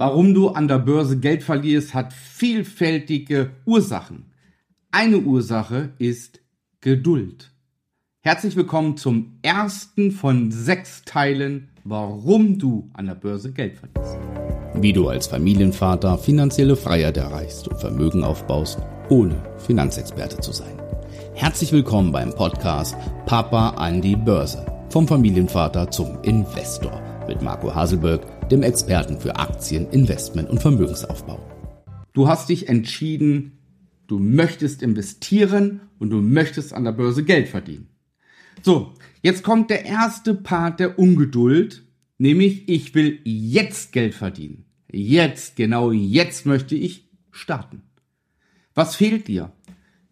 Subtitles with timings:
[0.00, 4.26] Warum du an der Börse Geld verlierst, hat vielfältige Ursachen.
[4.92, 6.40] Eine Ursache ist
[6.80, 7.50] Geduld.
[8.20, 14.16] Herzlich willkommen zum ersten von sechs Teilen, warum du an der Börse Geld verlierst.
[14.74, 18.78] Wie du als Familienvater finanzielle Freiheit erreichst und Vermögen aufbaust,
[19.08, 20.80] ohne Finanzexperte zu sein.
[21.34, 22.94] Herzlich willkommen beim Podcast
[23.26, 24.64] Papa an die Börse.
[24.90, 31.38] Vom Familienvater zum Investor mit Marco Haselberg dem Experten für Aktien, Investment und Vermögensaufbau.
[32.14, 33.58] Du hast dich entschieden,
[34.06, 37.90] du möchtest investieren und du möchtest an der Börse Geld verdienen.
[38.62, 41.84] So, jetzt kommt der erste Part der Ungeduld,
[42.16, 44.64] nämlich ich will jetzt Geld verdienen.
[44.90, 47.82] Jetzt, genau jetzt möchte ich starten.
[48.74, 49.52] Was fehlt dir?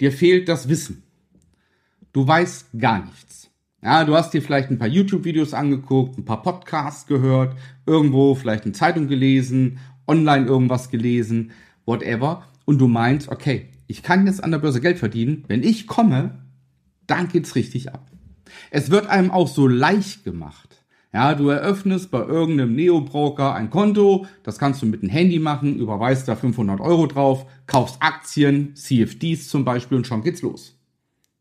[0.00, 1.02] Dir fehlt das Wissen.
[2.12, 3.41] Du weißt gar nichts.
[3.84, 8.62] Ja, du hast dir vielleicht ein paar YouTube-Videos angeguckt, ein paar Podcasts gehört, irgendwo vielleicht
[8.62, 11.50] eine Zeitung gelesen, online irgendwas gelesen,
[11.84, 12.44] whatever.
[12.64, 15.44] Und du meinst, okay, ich kann jetzt an der Börse Geld verdienen.
[15.48, 16.44] Wenn ich komme,
[17.08, 18.08] dann geht's richtig ab.
[18.70, 20.84] Es wird einem auch so leicht gemacht.
[21.12, 25.76] Ja, du eröffnest bei irgendeinem Neo-Broker ein Konto, das kannst du mit dem Handy machen,
[25.76, 30.78] überweist da 500 Euro drauf, kaufst Aktien, CFDs zum Beispiel und schon geht's los.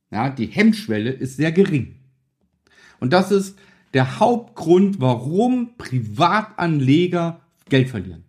[0.10, 2.01] Ja, die Hemmschwelle ist sehr gering.
[3.02, 3.58] Und das ist
[3.94, 8.24] der Hauptgrund, warum Privatanleger Geld verlieren.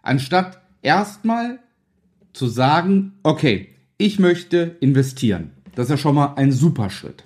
[0.00, 1.58] Anstatt erstmal
[2.32, 5.50] zu sagen, okay, ich möchte investieren.
[5.74, 7.24] Das ist ja schon mal ein super Schritt.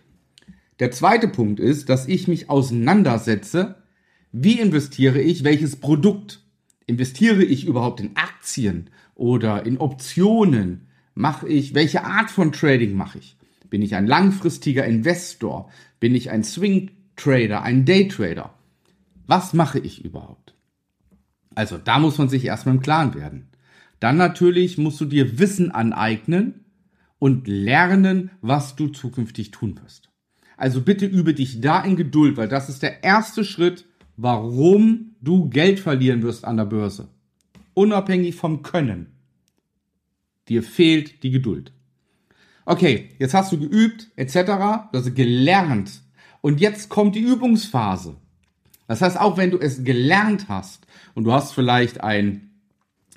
[0.81, 3.77] Der zweite Punkt ist, dass ich mich auseinandersetze,
[4.33, 6.43] wie investiere ich, welches Produkt.
[6.87, 10.89] Investiere ich überhaupt in Aktien oder in Optionen?
[11.15, 13.37] Mache ich, welche Art von Trading mache ich?
[13.71, 15.71] Bin ich ein langfristiger Investor?
[16.01, 18.55] Bin ich ein Swing Trader, ein Day Trader?
[19.27, 20.55] Was mache ich überhaupt?
[21.55, 23.49] Also da muss man sich erstmal im Klaren werden.
[23.99, 26.67] Dann natürlich musst du dir Wissen aneignen
[27.19, 30.11] und lernen, was du zukünftig tun wirst.
[30.57, 33.87] Also bitte übe dich da in Geduld, weil das ist der erste Schritt,
[34.17, 37.09] warum du Geld verlieren wirst an der Börse.
[37.75, 39.13] Unabhängig vom Können.
[40.49, 41.73] Dir fehlt die Geduld.
[42.67, 44.37] Okay, jetzt hast du geübt, etc.,
[44.93, 46.03] also gelernt.
[46.41, 48.17] Und jetzt kommt die Übungsphase.
[48.89, 52.51] Das heißt, auch wenn du es gelernt hast und du hast vielleicht ein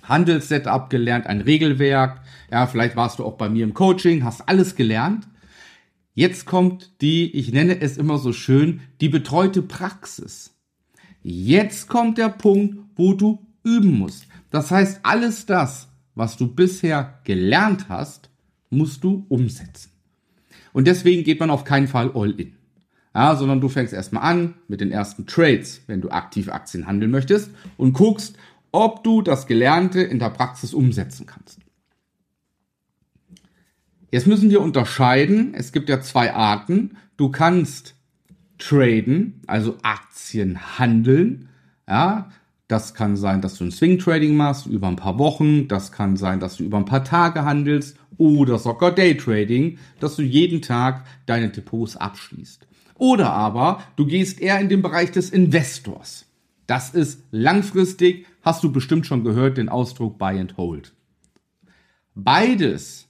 [0.03, 2.21] Handelssetup gelernt, ein Regelwerk,
[2.51, 5.27] ja, vielleicht warst du auch bei mir im Coaching, hast alles gelernt.
[6.13, 10.55] Jetzt kommt die, ich nenne es immer so schön, die betreute Praxis.
[11.23, 14.27] Jetzt kommt der Punkt, wo du üben musst.
[14.51, 18.28] Das heißt, alles das, was du bisher gelernt hast,
[18.69, 19.91] musst du umsetzen.
[20.73, 22.55] Und deswegen geht man auf keinen Fall all in.
[23.13, 27.11] Ja, sondern du fängst erstmal an mit den ersten Trades, wenn du aktiv Aktien handeln
[27.11, 28.37] möchtest und guckst,
[28.71, 31.59] ob du das Gelernte in der Praxis umsetzen kannst.
[34.11, 36.97] Jetzt müssen wir unterscheiden, es gibt ja zwei Arten.
[37.17, 37.95] Du kannst
[38.57, 41.49] traden, also Aktien handeln.
[41.87, 42.29] Ja,
[42.69, 45.67] das kann sein, dass du ein Swing Trading machst über ein paar Wochen.
[45.67, 50.21] Das kann sein, dass du über ein paar Tage handelst oder sogar Daytrading, dass du
[50.21, 52.67] jeden Tag deine Depots abschließt.
[52.93, 56.27] Oder aber du gehst eher in den Bereich des Investors.
[56.67, 60.93] Das ist langfristig, hast du bestimmt schon gehört, den Ausdruck Buy and Hold.
[62.13, 63.07] Beides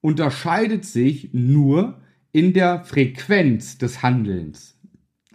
[0.00, 2.00] unterscheidet sich nur
[2.32, 4.76] in der Frequenz des Handelns,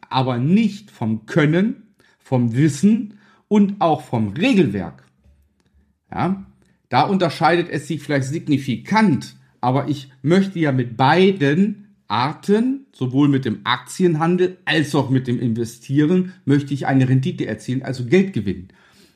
[0.10, 3.17] aber nicht vom Können, vom Wissen
[3.48, 5.04] und auch vom Regelwerk.
[6.12, 6.46] Ja,
[6.90, 13.46] da unterscheidet es sich vielleicht signifikant, aber ich möchte ja mit beiden Arten, sowohl mit
[13.46, 18.70] dem Aktienhandel als auch mit dem Investieren, möchte ich eine Rendite erzielen, also Geld gewinnen.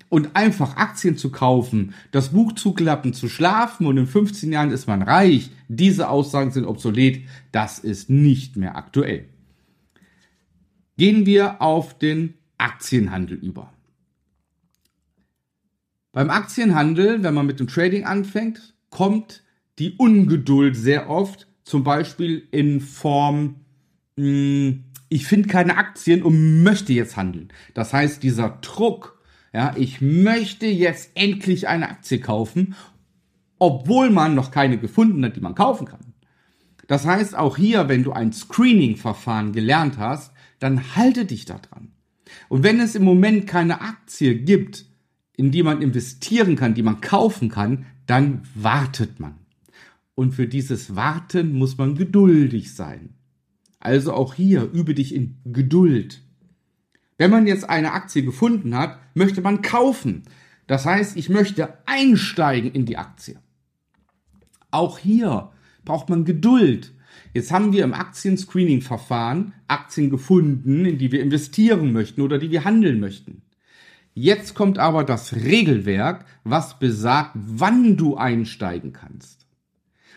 [0.09, 4.87] Und einfach Aktien zu kaufen, das Buch zuklappen, zu schlafen und in 15 Jahren ist
[4.87, 7.21] man reich, diese Aussagen sind obsolet,
[7.53, 9.29] das ist nicht mehr aktuell.
[10.97, 13.71] Gehen wir auf den Aktienhandel über.
[16.11, 19.43] Beim Aktienhandel, wenn man mit dem Trading anfängt, kommt
[19.79, 23.61] die Ungeduld sehr oft, zum Beispiel in Form,
[24.17, 27.49] mh, hm, ich finde keine Aktien und möchte jetzt handeln.
[27.73, 29.21] Das heißt, dieser Druck,
[29.53, 32.75] ja, ich möchte jetzt endlich eine Aktie kaufen,
[33.59, 36.13] obwohl man noch keine gefunden hat, die man kaufen kann.
[36.87, 41.91] Das heißt, auch hier, wenn du ein Screening-Verfahren gelernt hast, dann halte dich da dran.
[42.47, 44.85] Und wenn es im Moment keine Aktie gibt,
[45.41, 49.39] in die man investieren kann, die man kaufen kann, dann wartet man.
[50.13, 53.15] Und für dieses Warten muss man geduldig sein.
[53.79, 56.21] Also auch hier übe dich in Geduld.
[57.17, 60.25] Wenn man jetzt eine Aktie gefunden hat, möchte man kaufen.
[60.67, 63.39] Das heißt, ich möchte einsteigen in die Aktie.
[64.69, 65.49] Auch hier
[65.83, 66.93] braucht man Geduld.
[67.33, 72.63] Jetzt haben wir im Aktienscreening-Verfahren Aktien gefunden, in die wir investieren möchten oder die wir
[72.63, 73.41] handeln möchten.
[74.13, 79.47] Jetzt kommt aber das Regelwerk, was besagt, wann du einsteigen kannst.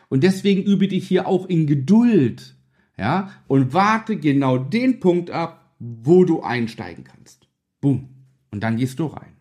[0.08, 2.56] Und deswegen übe dich hier auch in Geduld,
[2.96, 7.49] ja, und warte genau den Punkt ab, wo du einsteigen kannst.
[7.81, 8.08] Boom.
[8.50, 9.35] Und dann gehst du rein.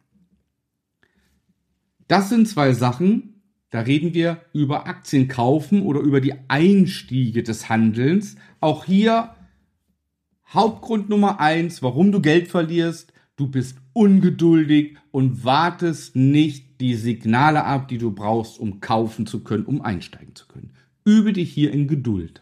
[2.08, 7.70] Das sind zwei Sachen, da reden wir über Aktien kaufen oder über die Einstiege des
[7.70, 8.36] Handelns.
[8.60, 9.36] Auch hier
[10.48, 13.13] Hauptgrund Nummer eins, warum du Geld verlierst.
[13.36, 19.44] Du bist ungeduldig und wartest nicht die Signale ab, die du brauchst, um kaufen zu
[19.44, 20.74] können, um einsteigen zu können.
[21.06, 22.42] Übe dich hier in Geduld.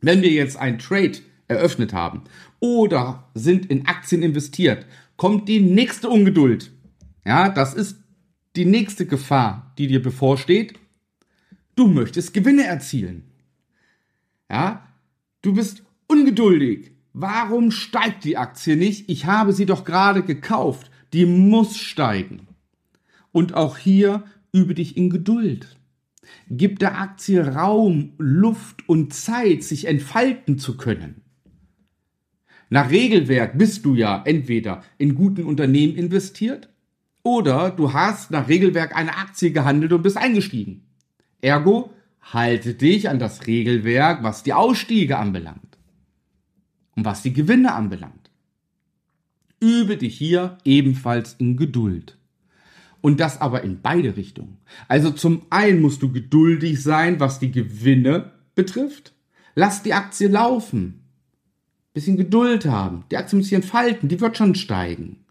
[0.00, 2.22] Wenn wir jetzt ein Trade eröffnet haben
[2.58, 4.86] oder sind in Aktien investiert,
[5.16, 6.72] kommt die nächste Ungeduld.
[7.24, 7.98] Ja, das ist
[8.56, 10.74] die nächste Gefahr, die dir bevorsteht,
[11.76, 13.24] du möchtest Gewinne erzielen.
[14.50, 14.88] Ja,
[15.42, 16.91] du bist ungeduldig.
[17.14, 19.10] Warum steigt die Aktie nicht?
[19.10, 20.90] Ich habe sie doch gerade gekauft.
[21.12, 22.48] Die muss steigen.
[23.32, 25.76] Und auch hier übe dich in Geduld.
[26.48, 31.20] Gib der Aktie Raum, Luft und Zeit, sich entfalten zu können.
[32.70, 36.70] Nach Regelwerk bist du ja entweder in guten Unternehmen investiert
[37.22, 40.86] oder du hast nach Regelwerk eine Aktie gehandelt und bist eingestiegen.
[41.42, 41.92] Ergo,
[42.22, 45.71] halte dich an das Regelwerk, was die Ausstiege anbelangt
[46.96, 48.30] und was die Gewinne anbelangt.
[49.60, 52.18] Übe dich hier ebenfalls in Geduld.
[53.00, 54.58] Und das aber in beide Richtungen.
[54.88, 59.12] Also zum einen musst du geduldig sein, was die Gewinne betrifft.
[59.54, 61.00] Lass die Aktie laufen.
[61.94, 63.04] Bisschen Geduld haben.
[63.10, 64.08] Die Aktie muss sich entfalten.
[64.08, 65.24] Die wird schon steigen.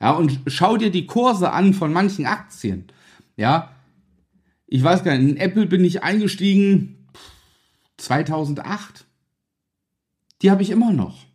[0.00, 2.84] Ja, und schau dir die Kurse an von manchen Aktien.
[3.36, 3.74] Ja,
[4.66, 7.08] ich weiß gar nicht, in Apple bin ich eingestiegen
[7.96, 9.06] 2008.
[10.42, 11.26] Die habe ich immer noch.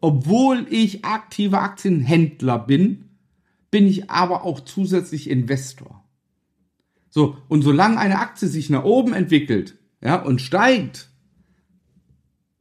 [0.00, 3.10] Obwohl ich aktiver Aktienhändler bin,
[3.70, 6.04] bin ich aber auch zusätzlich Investor.
[7.10, 11.10] So, und solange eine Aktie sich nach oben entwickelt, ja, und steigt,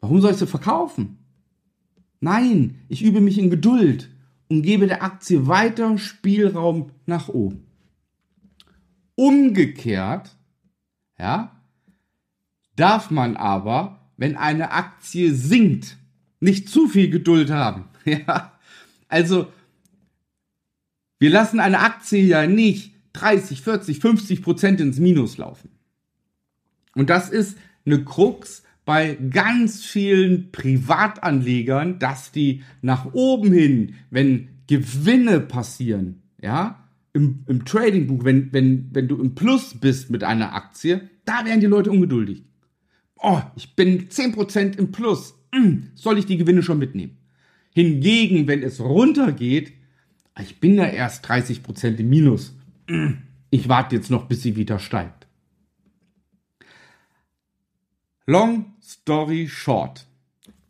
[0.01, 1.19] warum soll ich sie verkaufen?
[2.19, 4.09] Nein, ich übe mich in Geduld
[4.49, 7.65] und gebe der Aktie weiter Spielraum nach oben.
[9.15, 10.35] Umgekehrt,
[11.17, 11.61] ja,
[12.75, 15.97] darf man aber, wenn eine Aktie sinkt,
[16.41, 17.85] nicht zu viel Geduld haben.
[18.05, 18.53] Ja,
[19.07, 19.51] also
[21.19, 25.69] wir lassen eine Aktie ja nicht 30, 40, 50 Prozent ins Minus laufen.
[26.95, 34.47] Und das ist eine Krux bei ganz vielen Privatanlegern, dass die nach oben hin, wenn
[34.65, 36.83] Gewinne passieren, ja,
[37.13, 41.59] im, im Tradingbuch, wenn, wenn, wenn du im Plus bist mit einer Aktie, da werden
[41.59, 42.48] die Leute ungeduldig.
[43.21, 45.35] Oh, ich bin 10% im Plus.
[45.53, 47.17] Hm, soll ich die Gewinne schon mitnehmen?
[47.73, 49.73] Hingegen, wenn es runtergeht,
[50.39, 52.55] ich bin da erst 30% im Minus.
[52.87, 53.19] Hm,
[53.49, 55.27] ich warte jetzt noch, bis sie wieder steigt.
[58.25, 60.05] Long story short.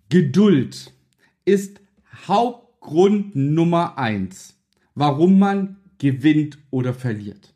[0.09, 0.93] Geduld
[1.45, 1.81] ist
[2.27, 4.57] Hauptgrund Nummer eins,
[4.95, 7.53] warum man gewinnt oder verliert.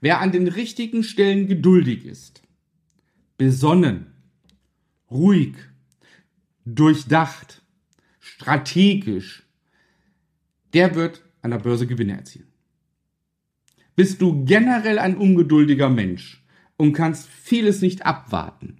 [0.00, 2.42] Wer an den richtigen Stellen geduldig ist,
[3.40, 4.12] besonnen,
[5.10, 5.54] ruhig,
[6.66, 7.62] durchdacht,
[8.18, 9.44] strategisch,
[10.74, 12.52] der wird an der Börse Gewinne erzielen.
[13.96, 16.44] Bist du generell ein ungeduldiger Mensch
[16.76, 18.76] und kannst vieles nicht abwarten,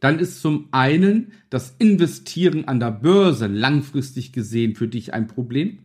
[0.00, 5.78] dann ist zum einen das Investieren an der Börse langfristig gesehen für dich ein Problem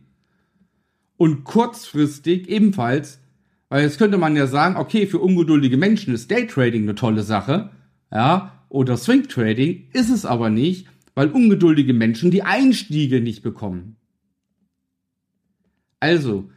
[1.16, 3.20] und kurzfristig ebenfalls,
[3.68, 7.70] weil jetzt könnte man ja sagen, okay, für ungeduldige Menschen ist Daytrading eine tolle Sache,
[8.12, 13.96] ja, oder Swing Trading ist es aber nicht, weil ungeduldige Menschen die Einstiege nicht bekommen.
[16.00, 16.50] Also,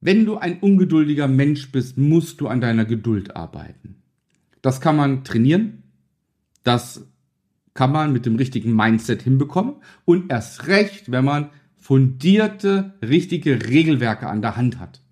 [0.00, 3.96] wenn du ein ungeduldiger Mensch bist, musst du an deiner Geduld arbeiten.
[4.62, 5.82] Das kann man trainieren,
[6.62, 7.06] das
[7.74, 14.28] kann man mit dem richtigen Mindset hinbekommen und erst recht, wenn man fundierte, richtige Regelwerke
[14.28, 15.03] an der Hand hat.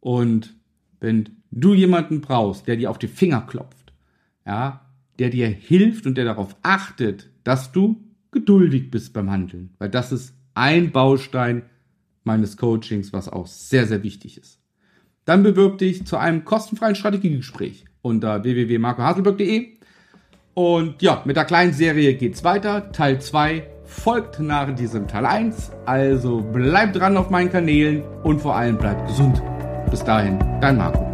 [0.00, 0.54] Und
[1.00, 3.92] wenn du jemanden brauchst, der dir auf die Finger klopft,
[4.46, 4.86] ja,
[5.18, 10.12] der dir hilft und der darauf achtet, dass du geduldig bist beim Handeln, weil das
[10.12, 11.62] ist ein Baustein
[12.24, 14.58] meines Coachings, was auch sehr, sehr wichtig ist.
[15.24, 19.76] Dann bewirb dich zu einem kostenfreien Strategiegespräch unter www.marcohaselberg.de
[20.54, 22.90] und ja, mit der kleinen Serie geht's weiter.
[22.92, 25.70] Teil 2 folgt nach diesem Teil 1.
[25.86, 29.42] Also bleibt dran auf meinen Kanälen und vor allem bleibt gesund.
[29.90, 31.09] Bis dahin, dein Marco.